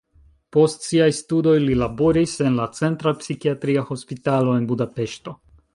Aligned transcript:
Post 0.55 0.87
siaj 0.91 1.09
studoj 1.17 1.53
li 1.65 1.75
laboris 1.81 2.35
en 2.49 2.59
la 2.63 2.67
centra 2.81 3.17
psikiatria 3.21 3.87
hospitalo 3.93 4.59
en 4.63 4.69
Budapeŝto. 4.73 5.41